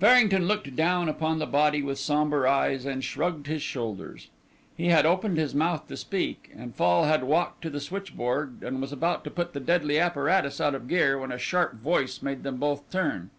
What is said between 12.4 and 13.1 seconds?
them both